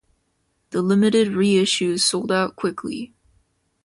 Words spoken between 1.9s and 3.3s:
sold out quickly.